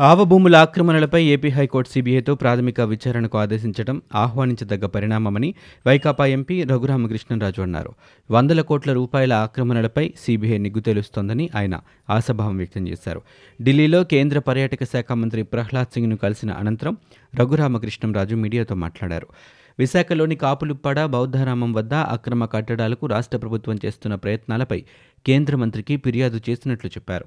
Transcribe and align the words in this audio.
ఆవభూముల 0.00 0.56
ఆక్రమణలపై 0.56 1.24
AP 1.24 1.48
high court 1.48 1.90
సీబీఐతో 1.90 2.34
ప్రాథమిక 2.34 2.80
విచారణకు 2.80 3.38
ఆదేశించడం 3.38 4.02
ఆహ్వానించదగ్గ 4.14 4.86
పరిణామమని 4.86 5.54
వైకాపా 5.86 6.26
ఎంపీ 6.26 6.62
రఘురామకృష్ణరాజు 6.62 7.62
అన్నారు. 7.62 7.92
వందల 8.30 8.60
కోట్ల 8.60 8.92
రూపాయల 8.92 9.32
ఆక్రమణలపై 9.32 10.12
సీబీఐ 10.20 10.58
నిగ్గు 10.58 10.80
తేలుస్తోందని 10.80 11.50
ఆయన 11.56 11.80
ఆశాభావం 12.10 12.56
వ్యక్తం 12.56 12.88
చేశారు. 12.88 13.22
ఢిల్లీలో 13.62 14.04
కేంద్ర 14.04 14.38
పర్యాటక 14.38 14.84
శాఖ 14.84 15.12
మంత్రి 15.12 15.42
ప్రహ్లాద్ 15.42 15.94
సింగ్ను 15.94 16.16
కలిసిన 16.16 16.50
అనంతరం 16.50 16.96
రఘురామకృష్ణంరాజు 17.34 18.34
మీడియాతో 18.34 18.74
మాట్లాడారు. 18.74 19.26
విశాఖలోని 19.78 20.36
కాపులుప్పాడ 20.36 21.04
బౌద్ధరామం 21.04 21.72
వద్ద 21.72 21.94
అక్రమ 21.94 22.44
కట్టడాలకు 22.44 23.06
రాష్ట్ర 23.06 23.38
ప్రభుత్వం 23.38 23.78
చేస్తున్న 23.84 24.14
ప్రయత్నాలపై 24.14 24.84
కేంద్ర 25.26 25.56
మంత్రికి 25.56 25.96
ఫిర్యాదు 25.96 26.40
చేసినట్లు 26.50 26.90
చెప్పారు. 26.90 27.24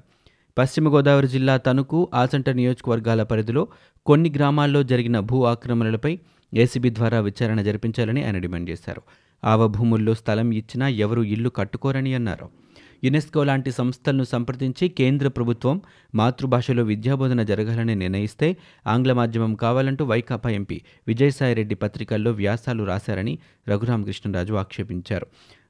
పశ్చిమ 0.58 0.88
గోదావరి 0.88 1.28
జిల్లా 1.28 1.56
తణుకు 1.56 2.10
ఆచంట 2.14 2.50
నియోజకవర్గాల 2.50 3.22
పరిధిలో 3.22 3.68
కొన్ని 4.06 4.30
గ్రామాల్లో 4.36 4.82
జరిగిన 4.82 5.20
భూ 5.20 5.44
ఆక్రమణలపై 5.44 6.18
ఏసీబీ 6.54 6.90
ద్వారా 6.90 7.20
విచారణ 7.20 7.60
జరిపించాలని 7.62 8.24
ఆయన 8.24 8.38
డిమాండ్ 8.38 8.70
చేశారు. 8.70 9.02
ఆవ 9.44 9.66
భూముల్లో 9.66 10.14
స్థలం 10.14 10.50
ఇచ్చినా 10.50 10.88
ఎవరు 10.88 11.22
ఇల్లు 11.22 11.48
కట్టుకోరని 11.48 12.14
అన్నారు. 12.14 12.48
యునెస్కో 13.04 13.44
లాంటి 13.44 13.70
సంస్థలను 13.72 14.24
సంప్రదించి 14.24 14.88
కేంద్ర 14.88 15.28
ప్రభుత్వం 15.28 15.80
మాతృభాషలో 16.14 16.82
విద్యాబోధన 16.82 17.42
జరగాలని 17.42 17.94
నిర్ణయిస్తే 17.94 18.56
ఆంగ్ల 18.86 19.12
మాధ్యమం 19.12 19.54
కావాలంటూ 19.54 20.04
వైకాపా 20.04 20.50
ఎంపీ 20.50 20.80
విజయసాయిరెడ్డి 21.08 21.74
పత్రికల్లో 21.74 22.30
వ్యాసాలు 22.30 22.84
రాశారని 22.84 23.38
రఘురామకృష్ణరాజు 23.68 24.54
ఆక్షేపించారు. 24.54 25.26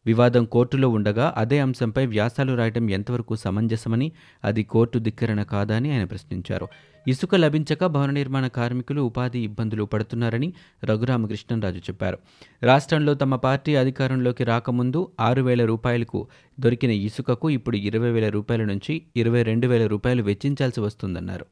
వివాదం 0.06 0.44
కోర్టులో 0.44 0.88
ఉండగా 0.88 1.34
అదే 1.36 1.58
అంశంపై 1.58 2.06
వ్యాసాలు 2.06 2.54
రాయడం 2.54 2.90
ఎంతవరకు 2.90 3.36
సమంజసమని 3.36 4.12
అది 4.44 4.62
కోర్టు 4.62 4.98
ధిక్కరణ 4.98 5.42
కాదా 5.42 5.76
అని 5.76 5.92
ఆయన 5.92 6.04
ప్రశ్నించారు. 6.04 6.68
ఇసుక 7.08 7.34
లభించక 7.34 7.86
భవన 7.86 8.10
నిర్మాణ 8.10 8.46
కార్మికులు 8.46 9.00
ఉపాధి 9.02 9.38
ఇబ్బందులు 9.38 9.84
పడుతున్నారని 9.84 10.52
రఘురామకృష్ణరాజు 10.84 11.78
చెప్పారు. 11.78 12.18
రాష్ట్రంలో 12.62 13.14
తమ 13.14 13.36
పార్టీ 13.36 13.74
అధికారంలోకి 13.74 14.44
రాకముందు 14.44 15.08
ఆరు 15.20 15.42
వేల 15.42 15.64
రూపాయలకు 15.64 16.26
దొరికిన 16.60 16.90
ఇసుకకు 16.90 17.50
ఇప్పుడు 17.50 17.76
ఇరవై 17.76 18.10
వేల 18.10 18.28
రూపాయల 18.28 18.64
నుంచి 18.64 19.02
ఇరవై 19.16 19.42
రెండు 19.42 19.66
వేల 19.66 19.86
రూపాయలు 19.86 20.22
వెచ్చించాల్సి 20.22 20.80
వస్తుందన్నారు. 20.80 21.46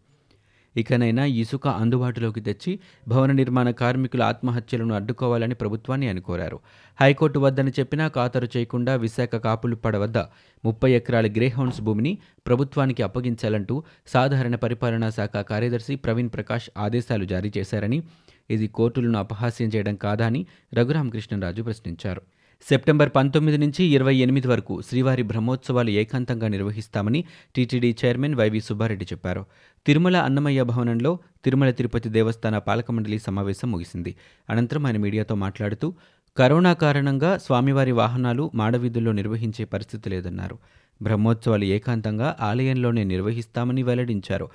ఇకనైనా 0.77 1.25
ఇసుక 1.25 1.69
అందుబాటులోకి 1.69 2.41
తెచ్చి 2.41 2.78
భవన 3.09 3.33
నిర్మాణ 3.33 3.70
కార్మికుల 3.70 4.23
ఆత్మహత్యలను 4.23 4.95
అడ్డుకోవాలని 4.95 5.55
ప్రభుత్వాన్ని 5.55 6.09
అని 6.09 6.20
కోరారు. 6.20 6.61
హైకోర్టు 7.01 7.39
వద్దని 7.39 7.70
చెప్పినా 7.70 8.09
ఖాతరు 8.09 8.48
చేయకుండా 8.56 8.95
విశాఖ 8.95 9.28
కాపులుప్పడ 9.28 9.97
వద్ద 9.97 10.19
ముప్పై 10.65 10.93
ఎకరాల 10.93 11.27
గ్రేహౌండ్స్ 11.27 11.81
భూమిని 11.81 12.19
ప్రభుత్వానికి 12.47 13.03
అప్పగించాలంటూ 13.03 13.83
సాధారణ 14.06 14.55
పరిపాలనా 14.55 15.11
శాఖ 15.11 15.37
కార్యదర్శి 15.37 15.97
ప్రవీణ్ 15.97 16.31
ప్రకాష్ 16.34 16.70
ఆదేశాలు 16.78 17.25
జారీ 17.25 17.53
చేశారని 17.59 18.03
ఇది 18.50 18.67
కోర్టులను 18.67 19.19
అపహాస్యం 19.19 19.69
చేయడం 19.69 19.97
కాదా 19.97 20.27
అని 20.27 20.47
రఘురామకృష్ణరాజు 20.75 21.62
ప్రశ్నించారు. 21.62 22.23
సెప్టెంబర్ 22.69 23.11
పంతొమ్మిది 23.17 23.59
నుంచి 23.59 23.85
ఇరవై 23.85 24.17
ఎనిమిది 24.17 24.49
వరకు 24.49 24.83
శ్రీవారి 24.83 25.23
బ్రహ్మోత్సవాలు 25.23 25.91
ఏకాంతంగా 25.91 26.49
నిర్వహిస్తామని 26.49 27.25
టీటీడీ 27.57 27.97
చైర్మన్ 28.05 28.35
వైవి 28.35 28.61
సుబ్బారెడ్డి 28.61 29.05
చెప్పారు. 29.05 29.47
తిరుమల 29.87 30.17
అన్నమయ్య 30.17 30.63
భవనంలో 30.63 31.19
తిరుమల 31.45 31.71
తిరుపతి 31.71 32.09
దేవస్థాన 32.09 32.59
పాలక 32.59 32.91
మండలి 32.91 33.19
సమావేశం 33.19 33.71
ముగిసింది. 33.71 34.15
అనంతరం 34.51 34.87
ఆయన 34.87 34.97
మీడియాతో 34.97 35.35
మాట్లాడుతూ 35.35 35.95
కరోనా 36.37 36.73
కారణంగా 36.73 37.39
స్వామివారి 37.39 37.93
వాహనాలు 37.93 38.51
మాడవీధుల్లో 38.55 39.12
నిర్వహించే 39.12 39.65
పరిస్థితి 39.65 40.11
లేదన్నారు. 40.11 40.59
బ్రహ్మోత్సవాలు 41.03 41.65
ఏకాంతంగా 41.65 42.37
ఆలయంలోనే 42.41 43.05
నిర్వహిస్తామని 43.05 43.83
వెల్లడించారు. 43.83 44.49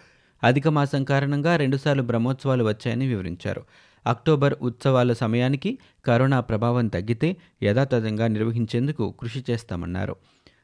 అధిక 0.43 0.67
మాసం 0.67 1.03
కారణంగా 1.03 1.55
రెండుసార్లు 1.55 2.03
బ్రహ్మోత్సవాలు 2.03 2.63
వచ్చాయని 2.63 3.07
వివరించారు. 3.07 3.63
అక్టోబర్ 4.07 4.55
ఉత్సవాల 4.61 5.13
సమయానికి 5.13 5.77
కరోనా 6.05 6.39
ప్రభావం 6.39 6.87
తగ్గితే 6.87 7.37
యథాతథంగా 7.63 8.27
నిర్వహించేందుకు 8.27 9.13
కృషి 9.19 9.43
చేస్తామన్నారు. 9.49 10.15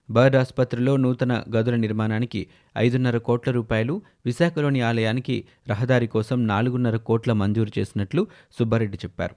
బర్డ్ 0.09 0.35
ఆసుపత్రిలో 0.35 0.97
నూతన 0.97 1.43
గదుల 1.55 1.75
నిర్మాణానికి 1.75 2.47
ఐదున్నర 2.77 3.17
కోట్ల 3.17 3.51
రూపాయలు 3.51 4.01
విశాఖలోని 4.25 4.81
ఆలయానికి 4.81 5.45
రహదారి 5.69 6.07
కోసం 6.07 6.47
నాలుగున్నర 6.47 6.97
కోట్ల 6.97 7.33
మంజూరు 7.33 7.79
చేసినట్లు 7.79 8.27
సుబ్బారెడ్డి 8.59 8.97
చెప్పారు. 8.97 9.35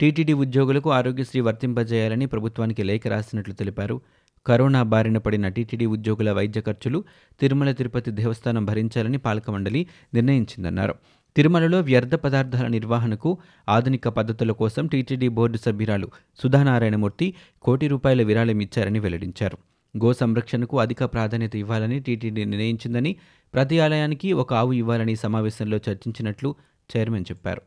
టీటీడీ 0.00 0.32
ఉద్యోగులకు 0.32 0.90
ఆరోగ్యశ్రీ 0.90 1.40
వర్తింపజేయాలని 1.40 2.26
ప్రభుత్వానికి 2.26 2.82
లేఖ 2.82 3.06
రాసినట్లు 3.06 3.54
తెలిపారు. 3.54 4.00
కరోనా 4.46 4.82
బారిన 4.82 5.18
పడిన 5.18 5.48
టీటీడీ 5.48 5.86
ఉద్యోగుల 5.86 6.32
వైద్య 6.32 6.60
ఖర్చులు 6.60 7.04
తిరుమల 7.40 7.72
తిరుపతి 7.72 8.10
దేవస్థానం 8.10 8.64
భరించాలని 8.64 9.18
పాలక 9.18 9.50
మండలి 9.50 9.86
నిర్ణయించిందన్నారు. 10.14 10.94
తిరుమలలో 11.36 11.80
వ్యర్థ 11.80 12.14
పదార్థాల 12.14 12.66
నిర్వహణకు 12.66 13.38
ఆధునిక 13.68 14.08
పద్ధతుల 14.08 14.52
కోసం 14.52 14.86
టీటీడీ 14.86 15.28
బోర్డు 15.28 15.58
సభ్యురాలు 15.58 16.10
సుధానారాయణమూర్తి 16.42 17.34
కోటి 17.62 17.88
రూపాయల 17.88 18.22
విరాళం 18.22 18.60
ఇచ్చారని 18.60 18.98
వెల్లడించారు. 18.98 19.58
గో 20.04 20.12
సంరక్షణకు 20.12 20.80
అధిక 20.80 21.04
ప్రాధాన్యత 21.04 21.56
ఇవ్వాలని 21.56 22.00
టీటీడీ 22.00 22.44
నిర్ణయించిందని 22.44 23.16
ప్రతి 23.54 23.80
ఆలయానికి 23.80 24.32
ఒక 24.32 24.54
ఆవు 24.54 24.72
ఇవ్వాలని 24.72 25.16
సమావేశంలో 25.16 25.76
చర్చించినట్లు 25.76 26.54
చైర్మన్ 26.96 27.24
చెప్పారు. 27.30 27.62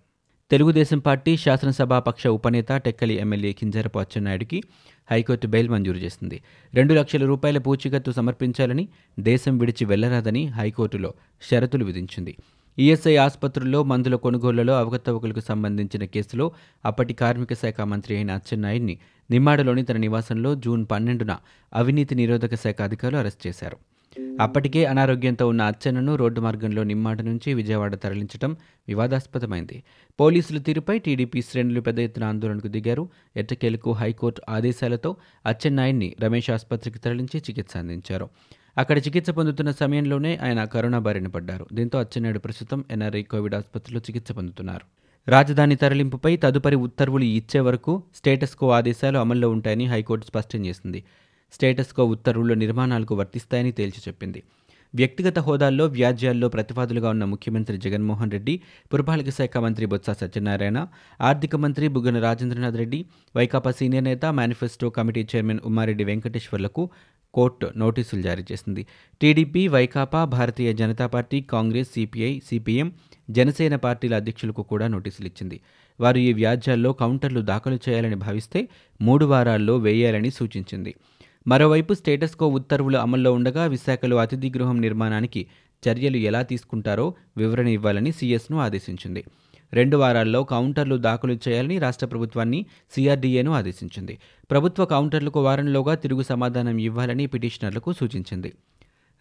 తెలుగుదేశం 0.51 0.99
పార్టీ 0.99 1.37
శాసనసభాపక్ష 1.37 2.27
ఉపనేత 2.27 2.71
టెక్కలి 2.75 3.13
ఎమ్మెల్యే 3.13 3.53
కింజరపు 3.53 3.99
అచ్చెన్నాయుడికి 3.99 4.63
హైకోర్టు 5.11 5.47
బెయిల్ 5.47 5.69
మంజూరు 5.69 5.97
చేసింది. 5.97 6.41
రెండు 6.73 6.93
లక్షల 6.93 7.25
రూపాయల 7.25 7.57
పూచీకత్తు 7.57 8.11
సమర్పించాలని 8.11 8.87
దేశం 9.19 9.57
విడిచి 9.57 9.85
వెళ్ళరాదని 9.85 10.45
హైకోర్టులో 10.47 11.13
షరతులు 11.41 11.85
విధించింది. 11.85 12.35
ఈఎస్ఐ 12.79 13.15
ఆసుపత్రుల్లో 13.15 13.83
మందుల 13.83 14.15
కొనుగోళ్ళలో 14.15 14.79
అవకతవకలకు 14.79 15.39
సంబంధించిన 15.39 16.05
కేసులో 16.05 16.51
అప్పటి 16.85 17.13
కార్మిక 17.13 17.53
శాఖ 17.53 17.81
మంత్రి 17.81 18.15
అయిన 18.15 18.31
అచ్చెన్నాయుడిని 18.31 18.97
నిమ్మాడలోని 19.31 19.83
తన 19.83 19.97
నివాసంలో 19.97 20.55
జూన్ 20.55 20.85
పన్నెండున 20.91 21.37
అవినీతి 21.73 22.15
నిరోధక 22.15 22.55
శాఖ 22.55 22.81
అధికారులు 22.81 23.19
అరెస్ట్ 23.19 23.47
చేశారు. 23.47 23.77
అప్పటికే 24.41 24.85
అనారోగ్యంతో 24.85 25.47
ఉన్న 25.47 25.61
అచ్చెన్నను 25.61 26.15
రోడ్డు 26.15 26.41
మార్గంలో 26.41 26.83
నిమ్మాడ 26.83 27.21
నుంచి 27.21 27.53
విజయవాడ 27.53 27.95
తరలించడం 27.95 28.57
వివాదాస్పదమైంది. 28.87 29.83
పోలీసుల 30.19 30.57
తీరుపై 30.57 30.99
టీడీపీ 30.99 31.41
శ్రేణులు 31.41 31.81
పెద్ద 31.81 31.99
ఎత్తున 31.99 32.23
ఆందోళనకు 32.23 32.67
దిగారు. 32.67 33.09
ఎట్టకేలకు 33.35 33.91
హైకోర్టు 33.91 34.41
ఆదేశాలతో 34.49 35.15
అచ్చెన్నాయుడిని 35.45 36.15
రమేష్ 36.19 36.49
ఆసుపత్రికి 36.49 36.99
తరలించి 36.99 37.39
చికిత్స 37.39 37.77
అందించారు. 37.77 38.29
అక్కడ 38.77 38.97
చికిత్స 38.97 39.29
పొందుతున్న 39.29 39.71
సమయంలోనే 39.71 40.37
ఆయన 40.37 40.63
కరోనా 40.63 40.99
బారిన 40.99 41.27
పడ్డారు. 41.27 41.67
దీంతో 41.73 41.99
అచ్చెన్నాయుడు 41.99 42.39
ప్రస్తుతం 42.39 42.85
ఎన్ఆర్ఐ 42.91 43.23
కోవిడ్ 43.23 43.55
ఆసుపత్రిలో 43.55 43.99
చికిత్స 43.99 44.31
పొందుతున్నారు. 44.31 44.85
రాజధాని 45.29 45.75
తరలింపుపై 45.75 46.37
తదుపరి 46.37 46.75
ఉత్తర్వులు 46.75 47.23
ఇచ్చే 47.23 47.59
వరకు 47.59 48.03
స్టేటస్ 48.15 48.55
కో 48.55 48.71
ఆదేశాలు 48.71 49.17
అమల్లో 49.17 49.49
ఉంటాయని 49.49 49.85
హైకోర్టు 49.85 50.25
స్పష్టం 50.25 50.65
చేసింది. 50.65 51.03
స్టేటస్ 51.53 51.93
కో 51.93 52.15
నిర్మాణాలకు 52.53 53.15
వర్తిస్తాయని 53.15 53.71
తేల్చి 53.71 54.01
చెప్పింది. 54.07 54.43
వ్యక్తిగత 54.95 55.39
హోదాల్లో 55.39 55.85
వ్యాజ్యాల్లో 55.85 56.49
ప్రతిపాదులుగా 56.49 57.09
ఉన్న 57.09 57.25
ముఖ్యమంత్రి 57.25 57.77
జగన్మోహన్ 57.77 58.31
రెడ్డి 58.31 58.61
పురపాలక 58.93 59.29
శాఖ 59.29 59.57
మంత్రి 59.57 59.85
బొత్స 59.85 60.09
సత్యనారాయణ 60.09 60.87
ఆర్థిక 61.21 61.55
మంత్రి 61.55 61.87
బుగ్గన 61.87 62.19
రాజేంద్రనాథ్ 62.19 62.77
రెడ్డి 62.77 63.05
వైకాపా 63.35 63.71
సీనియర్ 63.71 64.03
నేత 64.03 64.25
మేనిఫెస్టో 64.25 64.89
కమిటీ 64.89 65.27
చైర్మన్ 65.35 65.59
ఉమ్మారెడ్డి 65.65 66.03
వెంకటేశ్వర్లకు 66.03 66.89
కోర్టు 67.37 67.67
నోటీసులు 67.77 68.21
జారీ 68.21 68.43
చేసింది. 68.51 68.83
TDP 69.21 69.67
Vaikapa 69.67 70.21
Bharatiya 70.25 70.73
Janata 70.73 71.07
party 71.07 71.41
Congress 71.41 71.89
CPI 71.95 72.31
CPM 72.39 72.87
Janasena 73.29 73.75
పార్టీల 73.75 74.15
అధ్యక్షులకు 74.15 74.61
కూడా 74.61 74.87
నోటీసులు 74.87 75.27
ఇచ్చింది. 75.27 75.57
వారు 75.99 76.17
ఈ 76.17 76.33
వ్యాజ్యాల్లో 76.33 76.93
కౌంటర్లు 76.93 77.41
దాఖలు 77.41 77.79
చేయాలని 77.89 78.15
భావిస్తే 78.15 78.67
మూడు 79.01 79.25
వారాల్లో 79.25 79.77
వేయాలని 79.77 80.31
సూచించింది. 80.31 80.93
మరోవైపు 81.47 81.93
స్టేటస్కో 81.93 82.47
ఉత్తర్వులు 82.47 82.97
అమల్లో 82.97 83.33
ఉండగా 83.33 83.65
విశాఖలో 83.65 84.17
అతిథి 84.17 84.49
గృహం 84.57 84.81
నిర్మాణానికి 84.81 85.47
చర్యలు 85.83 86.17
ఎలా 86.17 86.41
తీసుకుంటారో 86.41 87.05
వివరణ 87.37 87.67
ఇవ్వాలని 87.67 88.11
సీఎస్ను 88.11 88.57
ఆదేశించింది. 88.59 89.23
రెండు 89.73 89.97
వారాల్లో 89.97 90.43
కౌంటర్లు 90.43 90.97
దాఖలు 90.97 91.39
చేయాలని 91.47 91.79
రాష్ట్ర 91.79 92.05
ప్రభుత్వాన్ని 92.05 92.65
సిఆర్డీఏను 92.95 93.51
ఆదేశించింది. 93.51 94.17
ప్రభుత్వ 94.51 94.85
కౌంటర్లకు 94.85 95.43
వారంలోగా 95.43 95.95
తిరుగు 95.95 96.21
సమాధానం 96.21 96.77
ఇవ్వాలని 96.77 97.27
పిటిషనర్లకు 97.27 97.93
సూచించింది. 97.93 98.53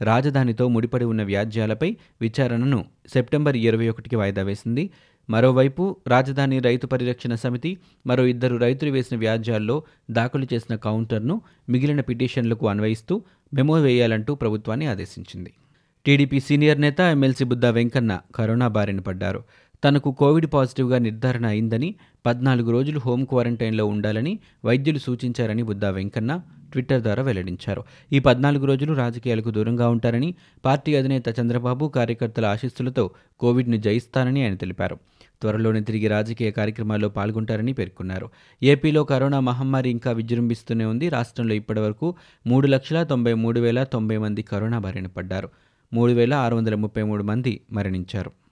రాజధానితో 0.01 0.69
ముడిపడి 0.69 1.05
ఉన్న 1.05 1.23
వ్యాజ్యాలపై 1.23 1.97
విచారణను 2.21 2.85
సెప్టెంబర్ 3.13 3.57
ఇరవై 3.57 3.89
ఒకటికి 3.89 4.17
వాయిదా 4.17 4.43
వేసింది. 4.43 4.91
మరోవైపు 5.31 5.97
రాజధాని 6.09 6.59
రైతు 6.59 6.87
పరిరక్షణ 6.87 7.35
సమితి 7.35 7.79
మరో 8.07 8.27
ఇద్దరు 8.27 8.57
రైతులు 8.57 8.91
వేసిన 8.91 9.19
వ్యాజ్యాల్లో 9.19 9.83
దాఖలు 10.11 10.47
చేసిన 10.55 10.77
కౌంటర్ను 10.77 11.43
మిగిలిన 11.69 12.01
పిటిషన్లకు 12.01 12.69
అన్వయిస్తూ 12.69 13.23
మెమో 13.55 13.75
వేయాలంటూ 13.75 14.35
ప్రభుత్వాన్ని 14.35 14.87
ఆదేశించింది. 14.87 15.53
టీడీపీ 16.07 16.41
సీనియర్ 16.41 16.81
నేత 16.81 17.01
ఎమ్మెల్సీ 17.01 17.45
బుద్దా 17.45 17.71
వెంకన్న 17.71 18.21
కరోనా 18.35 18.69
బారిన 18.69 19.01
పడ్డారు. 19.01 19.45
తనకు 19.85 20.13
కోవిడ్ 20.13 20.47
పాజిటివ్గా 20.55 20.99
నిర్ధారణ 20.99 21.47
అయిందని 21.47 21.95
పద్నాలుగు 22.27 22.71
రోజులు 22.71 22.99
హోం 22.99 23.25
క్వారంటైన్లో 23.25 23.87
ఉండాలని 23.87 24.39
వైద్యులు 24.65 24.99
సూచించారని 24.99 25.63
బుద్దా 25.63 25.91
వెంకన్న 25.91 26.43
ట్విట్టర్ 26.73 27.03
ద్వారా 27.03 27.23
వెల్లడించారు. 27.23 27.85
ఈ 28.13 28.19
పద్నాలుగు 28.19 28.65
రోజులు 28.65 28.93
రాజకీయాలకు 28.93 29.51
దూరంగా 29.51 29.89
ఉంటారని 29.89 30.35
పార్టీ 30.65 30.95
అధినేత 30.95 31.41
చంద్రబాబు 31.41 31.89
కార్యకర్తల 31.89 32.47
ఆశీస్సులతో 32.47 33.11
కోవిడ్ను 33.41 33.77
జయిస్తానని 33.77 34.43
ఆయన 34.43 34.55
తెలిపారు. 34.55 34.99
త్వరలోనే 35.43 35.81
తిరిగి 35.81 36.09
రాజకీయ 36.09 36.51
కార్యక్రమాల్లో 36.51 37.09
పాల్గొంటారని 37.09 37.73
పేర్కొన్నారు. 37.73 38.31
ఏపీలో 38.63 39.05
కరోనా 39.05 39.41
మహమ్మారి 39.41 39.91
ఇంకా 39.91 40.11
విజృంభిస్తూనే 40.13 40.85
ఉంది. 40.85 41.09
రాష్ట్రంలో 41.09 41.55
ఇప్పటివరకు 41.55 42.15
మూడు 42.47 42.67
లక్షల 42.67 43.03
తొంభై 43.03 43.35
మూడు 43.35 43.61
వేల 43.61 43.85
తొంభై 43.85 44.17
మంది 44.17 44.43
కరోనా 44.43 44.79
బారిన 44.79 45.07
పడ్డారు. 45.07 45.49
మూడు 45.93 46.13
వేల 46.13 46.35
ఆరు 46.35 46.57
వందల 46.57 46.75
ముప్పై 46.75 47.03
మూడు 47.03 47.23
మంది 47.23 47.61
మరణించారు. 47.73 48.46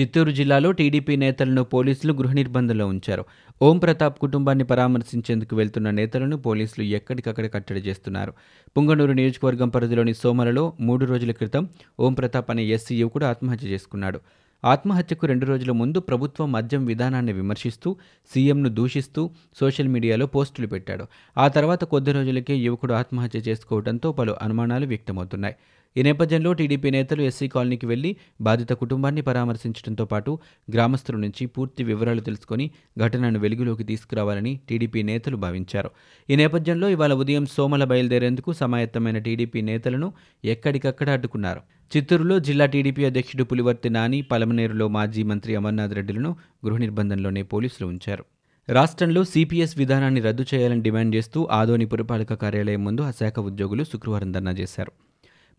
చిత్తూరు 0.00 0.30
జిల్లాలో 0.30 0.72
టీడీపీ 0.72 1.16
నేతలను 1.16 1.62
పోలీసులు 1.64 2.12
గృహ 2.12 2.32
నిర్బంధంలో 2.32 2.86
ఉంచారు. 2.86 3.24
ఓం 3.62 3.78
ప్రతాప్ 3.78 4.20
కుటుంబాన్ని 4.20 4.64
పరామర్శించేందుకు 4.64 5.56
వెళ్తున్న 5.56 5.90
నేతలను 5.90 6.36
పోలీసులు 6.36 6.84
ఎక్కడికక్కడ 6.84 7.46
కట్టడి 7.46 7.80
చేస్తున్నారు. 7.80 8.32
పుంగనూరు 8.76 9.12
నియోజకవర్గం 9.12 9.68
పరిధిలోని 9.68 10.14
సోమలలో 10.14 10.72
మూడు 10.80 11.04
రోజుల 11.04 11.30
క్రితం 11.30 11.68
ఓం 12.00 12.14
ప్రతాప్ 12.14 12.50
అనే 12.50 12.64
ఎస్సీ 12.66 12.96
యువకుడు 12.96 13.24
ఆత్మహత్య 13.24 13.68
చేసుకున్నాడు. 13.68 14.20
ఆత్మహత్యకు 14.64 15.26
రెండు 15.26 15.46
రోజుల 15.46 15.72
ముందు 15.72 16.00
ప్రభుత్వం 16.00 16.52
మద్యం 16.52 16.84
విధానాన్ని 16.84 17.32
విమర్శిస్తూ 17.32 17.96
సీఎంను 18.34 18.68
దూషిస్తూ 18.68 19.30
సోషల్ 19.60 19.88
మీడియాలో 19.88 20.26
పోస్టులు 20.26 20.66
పెట్టాడు. 20.66 21.04
ఆ 21.38 21.48
తర్వాత 21.48 21.84
కొద్ది 21.84 22.12
రోజులకే 22.12 22.56
యువకుడు 22.56 22.92
ఆత్మహత్య 22.92 23.38
చేసుకోవడంతో 23.38 24.12
పలు 24.12 24.36
అనుమానాలు 24.42 24.86
వ్యక్తమవుతున్నాయి. 24.86 25.54
ఈ 25.96 26.02
నేపథ్యంలో 26.02 26.52
టీడీపీ 26.52 26.90
నేతలు 26.90 27.22
ఎస్సీ 27.22 27.48
కాలనీకి 27.48 27.86
వెళ్ళి 27.86 28.16
బాధిత 28.40 28.72
కుటుంబాన్ని 28.72 29.22
పరామర్శించడంతో 29.22 30.04
పాటు 30.04 30.38
గ్రామస్తుల 30.74 31.16
నుంచి 31.16 31.46
పూర్తి 31.46 31.84
వివరాలు 31.84 32.20
తెలుసుకొని 32.20 32.70
ఘటనను 32.98 33.38
వెలుగులోకి 33.38 33.84
తీసుకురావాలని 33.84 34.60
టీడీపీ 34.68 35.02
నేతలు 35.02 35.36
భావించారు. 35.36 35.90
ఈ 36.28 36.36
నేపథ్యంలో 36.36 36.88
ఇవాళ 36.88 37.12
ఉదయం 37.12 37.46
సోమల 37.46 37.84
బయలుదేరేందుకు 37.84 38.52
సమాయత్తమైన 38.52 39.18
టీడీపీ 39.18 39.62
నేతలను 39.62 40.12
ఎక్కడికక్కడ 40.44 41.08
అడ్డుకున్నారు. 41.10 41.60
చిత్తూరులో 41.92 42.38
జిల్లా 42.38 42.66
టీడీపీ 42.66 43.04
అధ్యక్షుడు 43.04 43.44
పులివర్తి 43.44 43.90
నాని 43.90 44.22
పలమనేరులో 44.22 44.88
మాజీ 44.88 45.22
మంత్రి 45.22 45.56
అమర్నాథ్ 45.56 45.94
రెడ్డిలను 45.94 46.36
గృహ 46.66 46.78
నిర్బంధంలోనే 46.78 47.42
పోలీసులు 47.42 47.86
ఉంచారు. 47.86 48.24
రాష్ట్రంలో 48.68 49.24
సిపిఎస్ 49.24 49.78
విధానాన్ని 49.78 50.20
రద్దు 50.20 50.44
చేయాలని 50.54 50.82
డిమాండ్ 50.82 51.16
చేస్తూ 51.16 51.48
ఆదోని 51.50 51.86
పురపాలక 51.86 52.34
కార్యాలయం 52.34 52.84
ముందు 52.84 53.02
ఆ 53.02 53.10
శాఖ 53.10 53.38
ఉద్యోగులు 53.38 53.84
శుక్రవారం 53.84 54.32
ధర్నా 54.32 54.52
చేశారు. 54.52 54.92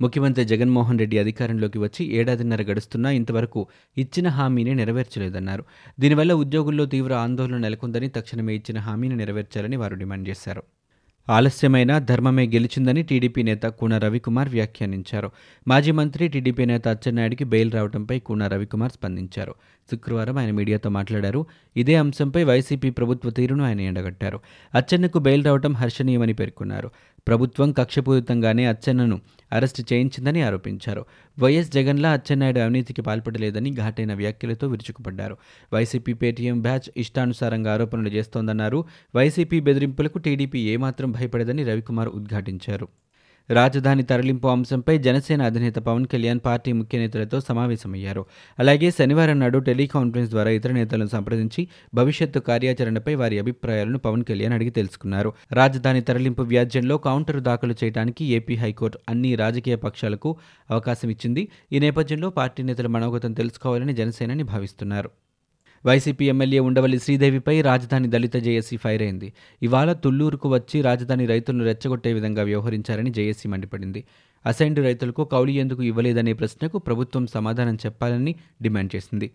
ముఖ్యమంత్రి 0.01 0.45
జగన్మోహన్ 0.45 0.99
రెడ్డి 0.99 1.17
అధికారంలోకి 1.17 1.79
వచ్చి 1.79 2.05
ఏడాదిన్నర 2.05 2.61
గడుస్తున్నా 2.61 3.09
ఇంతవరకు 3.11 3.67
ఇచ్చిన 3.97 4.27
హామీని 4.27 4.75
నెరవేర్చలేదన్నారు. 4.75 5.63
దీనివల్ల 5.99 6.33
ఉద్యోగుల్లో 6.33 6.85
తీవ్ర 6.85 7.13
ఆందోళన 7.13 7.57
నెలకొందని 7.57 8.09
తక్షణమే 8.09 8.55
ఇచ్చిన 8.55 8.79
హామీని 8.79 9.15
నెరవేర్చాలని 9.15 9.75
వారు 9.75 9.95
డిమాండ్ 9.95 10.29
చేశారు. 10.29 10.63
ఆలస్యమైన 11.29 11.97
ధర్మమే 11.97 12.47
గెలిచిందని 12.47 13.03
టీడీపీ 13.03 13.43
నేత 13.43 13.63
కూన 13.63 13.97
రవికుమార్ 13.97 14.49
వ్యాఖ్యానించారు. 14.49 15.31
మాజీ 15.67 15.91
మంత్రి 15.91 16.27
టీడీపీ 16.27 16.65
నేత 16.65 16.87
అచ్చెన్నాయుడికి 16.87 17.43
బెయిల్ 17.43 17.71
రావడంపై 17.71 18.19
కూన 18.19 18.47
రవికుమార్ 18.47 18.91
స్పందించారు. 18.91 19.55
శుక్రవారం 19.91 20.37
ఆయన 20.37 20.51
మీడియాతో 20.51 20.89
మాట్లాడారు. 20.89 21.45
ఇదే 21.77 21.95
అంశంపై 21.95 22.43
వైసీపీ 22.43 22.89
ప్రభుత్వ 22.89 23.29
తీరును 23.29 23.63
ఆయన 23.63 23.81
ఎండగట్టారు. 23.81 24.39
అచ్చెన్నకు 24.75 25.19
బెయిల్ 25.19 25.45
రావడం 25.45 25.73
హర్షణీయమని 25.73 26.33
పేర్కొన్నారు. 26.33 26.91
ప్రభుత్వం 27.27 27.71
కక్షపూరితంగానే 27.71 28.65
అచ్చెన్నను 28.65 29.21
అరెస్టు 29.51 29.83
చేయించిందని 29.93 30.41
ఆరోపించారు. 30.41 31.05
వైఎస్ 31.39 31.71
జగన్లా 31.71 32.11
అచ్చెన్నాయుడు 32.11 32.59
అవినీతికి 32.59 33.01
పాల్పడలేదని 33.01 33.73
ఘాటైన 33.73 34.13
వ్యాఖ్యలతో 34.13 34.67
విరుచుకుపడ్డారు. 34.67 35.37
వైసీపీ 35.73 36.13
పేటీఎం 36.13 36.61
బ్యాచ్ 36.61 36.89
ఇష్టానుసారంగా 36.97 37.73
ఆరోపణలు 37.73 38.09
చేస్తోందన్నారు. 38.09 38.85
వైసీపీ 39.15 39.59
బెదిరింపులకు 39.59 40.17
టీడీపీ 40.17 40.59
ఏమాత్రం 40.59 41.11
భయపడదని 41.11 41.63
రవికుమార్ 41.63 42.09
ఉద్ఘాటించారు. 42.09 42.87
రాజధాని 43.49 44.03
తరలింపు 44.03 44.47
అంశంపై 44.47 44.97
జనసేన 44.97 45.41
అధినేత 45.41 45.75
పవన్ 45.75 46.05
కళ్యాణ్ 46.05 46.39
పార్టీ 46.45 46.71
ముఖ్య 46.71 46.99
నేతలతో 46.99 47.39
సమావేశమయ్యారు. 47.39 48.25
అలాగే 48.59 48.91
శనివారం 48.91 49.39
నాడు 49.39 49.59
టెలికాన్ఫరెన్స్ 49.59 50.31
ద్వారా 50.31 50.49
ఇతర 50.49 50.71
నేతలను 50.71 51.07
సంప్రదించి 51.07 51.67
భవిష్యత్తు 51.93 52.39
కార్యాచరణపై 52.39 53.15
వారి 53.15 53.39
అభిప్రాయాలను 53.39 53.97
పవన్ 53.97 54.23
కళ్యాణ్ 54.23 54.53
అడిగి 54.53 54.69
తెలుసుకున్నారు. 54.69 55.33
రాజధాని 55.51 56.01
తరలింపు 56.01 56.41
వ్యాజ్యంలో 56.41 56.97
కౌంటర్ 56.97 57.41
దాఖలు 57.41 57.75
చేయడానికి 57.83 58.25
ఏపీ 58.25 58.55
హైకోర్టు 58.55 58.99
అన్ని 59.09 59.35
రాజకీయ 59.35 59.75
పక్షాలకు 59.75 60.37
అవకాశం 60.71 61.09
ఇచ్చింది. 61.09 61.47
ఈ 61.71 61.79
నేపథ్యంలో 61.79 62.29
పార్టీ 62.29 62.63
నేతల 62.63 62.87
మనోగతం 62.87 63.33
తెలుసుకోవాలని 63.33 63.93
జనసేనని 63.93 64.43
భావిస్తున్నారు. 64.43 65.09
వైసీపీ 65.85 66.25
ఎమ్మెల్యే 66.29 66.59
ఉండవల్లి 66.59 66.99
శ్రీదేవిపై 66.99 67.61
రాజధాని 67.61 68.07
దళిత 68.07 68.35
జేఏసీ 68.37 68.77
ఫైర్ 68.77 69.01
అయింది 69.01 69.33
ఇవాళ 69.61 69.93
తుళ్ళూరుకు 69.93 70.49
వచ్చి 70.49 70.81
రాజధాని 70.81 71.25
రైతులను 71.25 71.63
రెచ్చగొట్టే 71.63 72.13
విధంగా 72.13 72.43
వ్యవహరించారని 72.43 73.09
జేఏసీ 73.09 73.49
మండిపడింది. 73.49 74.03
అసైన్డ్ 74.45 74.79
రైతులకు 74.79 75.25
కౌలు 75.25 75.51
ఎందుకు 75.51 75.83
ఇవ్వలేదనే 75.83 76.33
ప్రశ్నకు 76.33 76.77
ప్రభుత్వం 76.77 77.27
సమాధానం 77.27 77.75
చెప్పాలని 77.75 78.35
డిమాండ్ 78.61 78.95
చేసింది. 78.95 79.31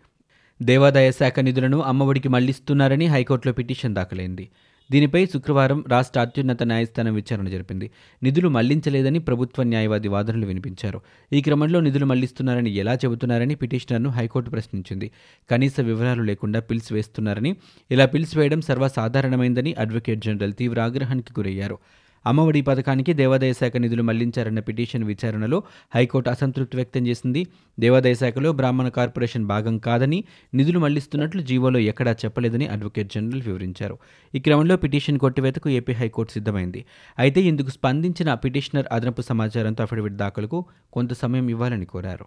దేవాదాయ 0.61 1.11
శాఖ 1.11 1.39
నిధులను 1.39 1.81
అమ్మఒడికి 1.81 2.29
మళ్ళిస్తున్నారని 2.29 3.05
హైకోర్టులో 3.05 3.53
పిటిషన్ 3.53 3.95
దాఖలైంది. 3.95 4.49
దీనిపై 4.91 5.25
శుక్రవారం 5.25 5.83
రాష్ట్ర 5.87 6.19
అత్యున్నత 6.19 6.63
న్యాయస్థానం 6.63 7.13
విచారణ 7.13 7.47
జరిపింది. 7.47 7.91
నిధులు 8.23 8.49
మళ్ళించలేదని 8.49 9.19
ప్రభుత్వ 9.19 9.63
న్యాయవాది 9.63 10.07
వాదనలు 10.07 10.45
వినిపించారు. 10.45 11.01
ఈ 11.33 11.41
క్రమంలో 11.41 11.79
నిధులు 11.79 12.05
మళ్ళిస్తున్నారని 12.05 12.69
ఎలా 12.69 12.95
చెబుతున్నారని 12.95 13.55
పిటిషనర్ను 13.55 14.09
హైకోర్టు 14.09 14.49
ప్రశ్నించింది. 14.49 15.11
కనీస 15.51 15.79
వివరాలు 15.79 16.23
లేకుండా 16.23 16.59
పిల్స్ 16.59 16.93
వేస్తున్నారని 16.93 17.55
ఇలా 17.91 18.05
పిల్స్ 18.05 18.37
వేయడం 18.37 18.61
సర్వసాధారణమైందని 18.61 19.73
అడ్వకేట్ 19.73 20.19
జనరల్ 20.19 20.53
తీవ్ర 20.53 20.79
ఆగ్రహానికి 20.79 21.33
గురయ్యారు. 21.39 21.77
అమ్మఒడి 22.25 22.61
పథకానికి 22.61 23.13
దేవాదాయ 23.13 23.53
శాఖ 23.53 23.77
నిధులు 23.77 24.03
మళ్ళించారన్న 24.03 24.59
పిటిషన్ 24.59 25.03
విచారణలో 25.03 25.63
హైకోర్టు 25.95 26.29
అసంతృప్తి 26.29 26.77
వ్యక్తం 26.77 27.07
చేసింది. 27.07 27.47
దేవాదాయ 27.79 28.13
శాఖలో 28.13 28.51
బ్రాహ్మణ 28.51 28.87
కార్పొరేషన్ 28.87 29.45
భాగం 29.45 29.77
కాదని 29.77 30.23
నిధులు 30.53 30.79
మళ్ళిస్తున్నట్లు 30.79 31.41
జీవోలో 31.41 31.79
ఎక్కడా 31.79 32.11
చెప్పలేదని 32.11 32.67
అడ్వకేట్ 32.67 33.13
జనరల్ 33.13 33.41
వివరించారు. 33.41 33.97
ఈ 34.35 34.39
క్రమంలో 34.39 34.77
పిటిషన్ 34.77 35.19
కొట్టివేతకు 35.19 35.69
ఏపీ 35.69 35.93
హైకోర్టు 35.93 36.33
సిద్ధమైంది. 36.33 36.85
అయితే 37.19 37.41
ఇందుకు 37.41 37.69
స్పందించిన 37.69 38.33
పిటిషనర్ 38.33 38.85
అదనపు 38.91 39.21
సమాచారంతో 39.21 39.83
అఫిడవిట్ 39.83 40.13
దాఖలుకు 40.13 40.65
కొంత 40.93 41.13
సమయం 41.13 41.49
ఇవ్వాలని 41.49 41.85
కోరారు. 41.85 42.25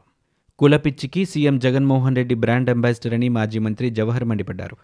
కులపిచ్చికి 0.59 1.25
CM 1.25 1.59
Jaganmohan 1.59 2.17
Reddy 2.17 2.35
brand 2.35 2.71
ambassador 2.71 3.15
అని 3.15 3.29
మాజీ 3.29 3.59
మంత్రి 3.59 3.91
జవహర్ 3.91 4.25
మండిపడ్డారు. 4.25 4.77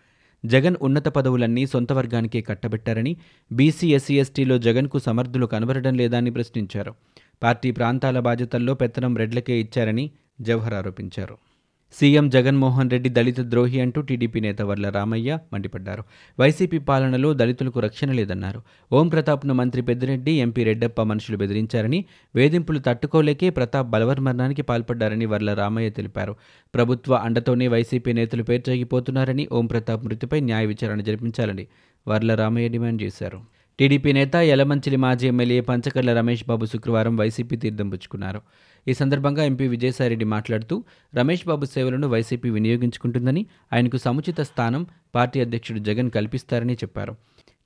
జగన్ 0.45 0.77
ఉన్నత 0.83 1.09
పదవులన్నీ 1.09 1.67
సొంత 1.67 1.93
వర్గానికే 1.93 2.41
కట్టబెట్టారని 2.41 3.17
బీసీ 3.53 3.95
ఎస్సీ 3.95 4.19
ఎస్టీలో 4.19 4.59
జగన్కు 4.59 4.99
సమర్థులు 4.99 5.47
కనబడడం 5.47 5.95
లేదా 5.95 6.19
అని 6.19 6.31
ప్రశ్నించారు. 6.31 6.95
పార్టీ 7.43 7.71
ప్రాంతాల 7.71 8.21
బాధ్యతల్లో 8.21 8.75
పెత్తనం 8.75 9.17
రెడ్లకే 9.17 9.61
ఇచ్చారని 9.61 10.11
జవహర్ 10.41 10.75
ఆరోపించారు. 10.75 11.39
సీఎం 11.93 12.29
జగన్మోహన్ 12.29 12.91
రెడ్డి 12.91 13.09
దళిత 13.09 13.41
ద్రోహి 13.41 13.81
అంటూ 13.81 14.01
టీడీపీ 14.01 14.41
నేత 14.41 14.63
వర్ల 14.63 14.89
రామయ్య 14.89 15.39
మండిపడ్డారు. 15.53 16.03
వైసీపీ 16.41 16.79
పాలనలో 16.79 17.35
దళితులకు 17.35 17.81
రక్షణ 17.81 18.13
లేదన్నారు. 18.13 18.63
ఓం 18.93 19.09
ప్రతాప్ను 19.09 19.55
మంత్రి 19.55 19.83
పెద్దిరెడ్డి 19.83 20.31
ఎంపీ 20.31 20.65
రెడ్డప్ప 20.65 21.03
మనుషులు 21.03 21.37
బెదిరించారని 21.37 22.05
వేధింపులు 22.35 22.79
తట్టుకోలేకే 22.79 23.51
ప్రతాప్ 23.51 23.89
బలవర్మరణానికి 23.89 24.63
పాల్పడ్డారని 24.63 25.27
వర్ల 25.27 25.55
రామయ్య 25.55 25.91
తెలిపారు. 25.91 26.37
ప్రభుత్వ 26.75 27.15
అండతోనే 27.15 27.69
వైసీపీ 27.69 28.13
నేతలు 28.13 28.43
పేర్చగిపోతున్నారని 28.43 29.49
ఓం 29.53 29.67
ప్రతాప్ 29.67 30.05
మృతిపై 30.05 30.41
న్యాయ 30.41 30.67
విచారణ 30.67 31.01
జరిపించాలని 31.01 31.67
వర్ల 32.09 32.35
రామయ్య 32.35 32.69
డిమాండ్ 32.69 33.03
చేశారు. 33.03 33.58
టీడీపీ 33.79 34.13
నేత 34.13 34.37
యలమంచిలి 34.37 34.97
మాజీ 34.97 35.29
ఎమ్మెల్యే 35.29 35.61
పంచకర్ల 35.61 36.13
రమేష్ 36.19 36.45
బాబు 36.49 36.67
శుక్రవారం 36.67 37.17
వైసీపీ 37.17 37.57
తీర్థం 37.57 37.89
పుచ్చుకున్నారు. 37.89 38.41
ఈ 38.89 38.93
సందర్భంగా 38.93 39.45
ఎంపీ 39.45 39.69
విజయసాయిరెడ్డి 39.69 40.25
మాట్లాడుతూ 40.25 40.85
రమేష్ 41.15 41.47
బాబు 41.47 41.65
సేవలను 41.65 42.09
వైసీపీ 42.09 42.51
వినియోగించుకుంటుందని 42.51 43.47
ఆయనకు 43.73 43.97
సముచిత 43.97 44.41
స్థానం 44.41 44.87
పార్టీ 45.15 45.41
అధ్యక్షుడు 45.41 45.79
జగన్ 45.79 46.11
కల్పిస్తారని 46.11 46.75
చెప్పారు. 46.75 47.15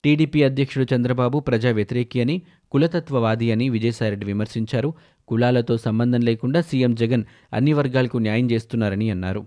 టీడీపీ 0.04 0.42
అధ్యక్షుడు 0.42 0.94
చంద్రబాబు 0.94 1.40
ప్రజా 1.40 1.70
వ్యతిరేకి 1.70 2.20
అని 2.20 2.42
కులతత్వవాది 2.72 3.52
అని 3.52 3.68
విజయసాయిరెడ్డి 3.68 4.26
విమర్శించారు. 4.26 4.94
కులాలతో 5.28 5.76
సంబంధం 5.76 6.20
లేకుండా 6.20 6.60
సీఎం 6.60 6.94
జగన్ 6.94 7.24
అన్ని 7.52 7.72
వర్గాలకు 7.72 8.18
న్యాయం 8.18 8.50
చేస్తున్నారని 8.50 9.10
అన్నారు. 9.10 9.46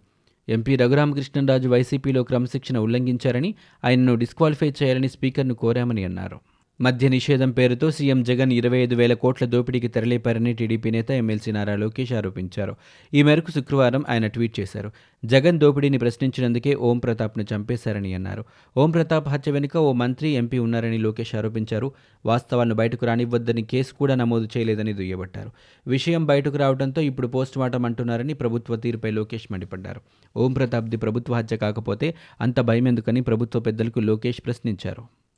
ఎంపీ 0.49 0.75
రఘురామకృష్ణరాజు 0.75 1.69
వైసీపీలో 1.69 2.23
క్రమశిక్షణ 2.23 2.77
ఉల్లంఘించారని 2.77 3.55
ఆయనను 3.85 4.15
డిస్క్వాలిఫై 4.15 4.73
చేయాలని 4.83 5.09
స్పీకర్ను 5.09 5.53
కోరామని 5.53 6.03
అన్నారు. 6.03 6.39
మద్య 6.79 7.09
నిషేధం 7.09 7.51
పేరుతో 7.51 7.91
సీఎం 7.91 8.23
జగన్ 8.23 8.51
ఇరవై 8.51 8.77
ఐదు 8.77 8.95
వేల 8.95 9.13
కోట్ల 9.13 9.45
దోపిడీకి 9.45 9.87
తెరలేపారని 9.87 10.53
టీడీపీ 10.53 10.91
నేత 10.91 11.11
ఎమ్మెల్సీ 11.11 11.51
నారా 11.51 11.75
లోకేష్ 11.75 12.13
ఆరోపించారు. 12.13 12.75
ఈ 13.13 13.23
మేరకు 13.23 13.51
శుక్రవారం 13.51 14.05
ఆయన 14.09 14.27
ట్వీట్ 14.27 14.59
చేశారు. 14.59 14.91
జగన్ 15.25 15.59
దోపిడీని 15.59 15.97
ప్రశ్నించినందుకే 15.97 16.75
ఓం 16.75 16.99
ప్రతాప్ను 16.99 17.45
చంపేశారని 17.53 18.13
అన్నారు. 18.13 18.45
ఓం 18.77 18.91
ప్రతాప్ 18.91 19.27
హత్య 19.27 19.51
వెనుక 19.51 19.77
ఓ 19.77 19.93
మంత్రి 19.93 20.29
ఎంపీ 20.29 20.57
ఉన్నారని 20.57 20.97
లోకేష్ 20.97 21.35
ఆరోపించారు. 21.35 21.91
వాస్తవాలను 22.25 22.75
బయటకు 22.75 23.05
రానివ్వద్దని 23.05 23.63
కేసు 23.63 23.93
కూడా 23.93 24.15
నమోదు 24.15 24.47
చేయలేదని 24.57 24.93
దుయ్యబట్టారు. 24.93 25.51
విషయం 25.87 26.25
బయటకు 26.25 26.57
రావడంతో 26.57 27.01
ఇప్పుడు 27.01 27.27
పోస్ట్ 27.27 27.57
మార్టం 27.57 27.85
అంటున్నారని 27.85 28.33
ప్రభుత్వ 28.33 28.75
తీరుపై 28.75 29.11
లోకేష్ 29.11 29.47
మండిపడ్డారు. 29.51 30.01
ఓం 30.37 30.53
ప్రతాప్ది 30.53 30.97
ప్రభుత్వ 30.97 31.33
హత్య 31.33 31.57
కాకపోతే 31.57 32.13
అంత 32.41 32.59
భయం 32.59 32.87
ఎందుకని 32.87 33.21
ప్రభుత్వ 33.21 33.59
పెద్దలకు 33.59 33.99
లోకేష్ 33.99 34.41
ప్రశ్నించారు. 34.45 35.24